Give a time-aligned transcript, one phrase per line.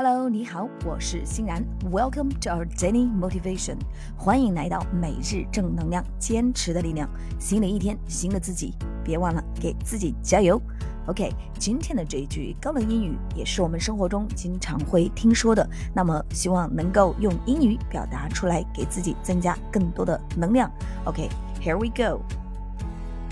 [0.00, 1.60] Hello，你好，我是欣然。
[1.90, 3.78] Welcome to our daily motivation，
[4.16, 7.10] 欢迎来到每日正能量，坚持的力量。
[7.40, 10.62] 新的一天，新的自己，别忘了给自己加油。
[11.08, 20.70] OK，今天的这一句高冷英语也是我们生活中经常会听说的，那么希望能够用英语表达出来，给自己增加更多的能量。
[21.06, 22.22] OK，here we go。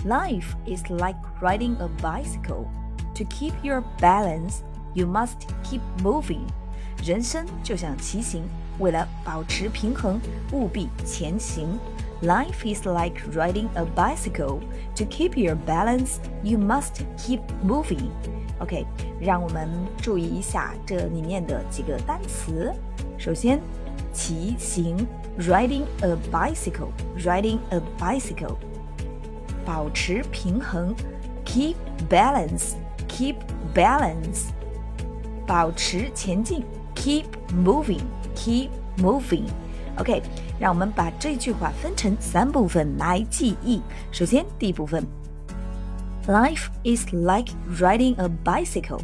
[0.05, 2.65] Life is like riding a bicycle.
[3.15, 4.63] To keep your balance,
[4.96, 6.46] you must keep moving.
[7.04, 8.44] 人生就像骑行，
[8.80, 10.20] 为了保持平衡，
[10.52, 11.80] 务必前行。
[12.22, 14.60] Life is like riding a bicycle.
[14.98, 18.10] To keep your balance, you must keep moving.
[18.60, 18.86] OK，
[19.20, 22.72] 让我们注意一下这里面的几个单词。
[23.18, 23.60] 首先，
[24.14, 24.96] 骑行，
[25.40, 28.58] riding a bicycle，riding a bicycle，
[29.66, 30.96] 保持平衡，
[31.44, 31.74] keep
[32.08, 33.38] balance，keep
[33.74, 34.50] balance，
[35.46, 36.64] 保持前进，
[36.96, 40.22] keep moving，keep moving。OK，
[40.60, 43.82] 让我们把这句话分成三部分来记忆。
[44.12, 45.06] 首先，第一部分，
[46.28, 49.02] Life is like riding a bicycle。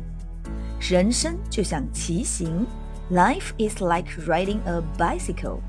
[0.80, 2.66] 人生就像骑行，
[3.12, 5.60] Life is like riding a bicycle。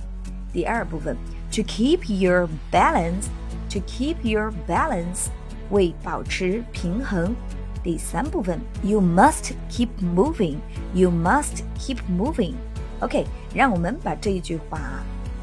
[0.52, 1.16] 第二部分，
[1.52, 5.28] To keep your balance，To keep your balance，
[5.70, 7.34] 为保持平衡。
[7.82, 14.80] 第三部分，You must keep moving，You must keep moving。OK，让我们把这一句话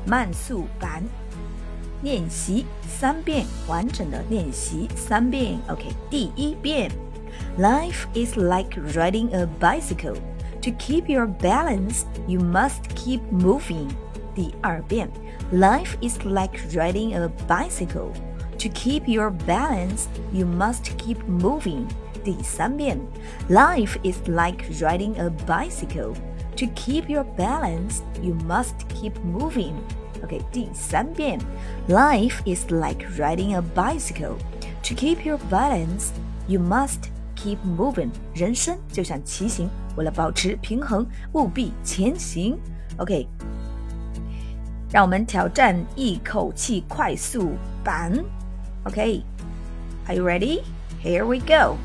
[0.05, 1.03] 慢速版
[2.01, 5.57] 练习三遍，完整的练习三遍。
[5.69, 6.91] OK，第一遍，
[7.57, 10.15] Life is like riding a bicycle.
[10.61, 13.87] To keep your balance, you must keep moving.
[14.35, 15.09] 第二遍，
[15.53, 18.09] Life is like riding a bicycle.
[18.59, 21.85] To keep your balance, you must keep moving.
[22.23, 22.97] 第三遍，
[23.49, 26.15] Life is like riding a bicycle.
[26.55, 29.73] To keep your balance, you must keep moving.
[30.23, 31.39] OK，第三遍，
[31.87, 34.37] Life is like riding a bicycle.
[34.83, 36.09] To keep your balance,
[36.47, 38.09] you must keep moving.
[38.33, 42.57] 人生就像骑行，为了保持平衡，务必前行。
[42.97, 43.27] OK，
[44.89, 47.51] 让我们挑战一口气快速
[47.83, 48.13] 版。
[48.85, 50.63] OK，Are you ready?
[50.99, 51.77] Here we go.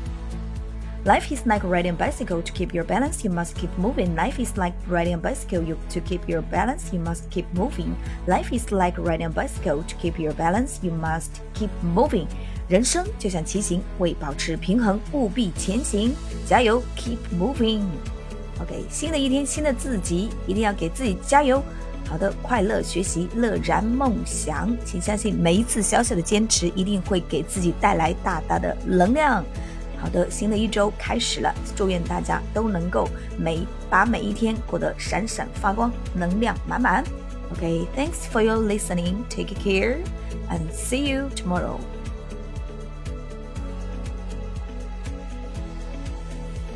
[1.03, 2.43] Life is like riding a bicycle.
[2.43, 4.15] To keep your balance, you must keep moving.
[4.15, 5.63] Life is like riding a bicycle.
[5.63, 7.95] You, to keep your balance, you must keep moving.
[8.27, 9.81] Life is like riding a bicycle.
[9.81, 12.27] To keep your balance, you must keep moving.
[12.67, 16.13] 人生就像骑行，为保持平衡，务必前行。
[16.45, 21.63] 加油，keep moving。OK，新的一天，新的自己，一定要给自己加油。
[22.08, 24.74] 好的，快乐学习，乐然梦想。
[24.84, 29.44] 请相信，每一次小小的坚持，一定会给自己带来大大的能量。
[29.98, 33.08] 好的，新的一周开始了，祝愿大家都能够
[33.38, 37.02] 每把每一天过得闪闪发光，能量满满。
[37.52, 39.16] OK，thanks for your listening.
[39.28, 39.98] Take care
[40.48, 41.78] and see you tomorrow.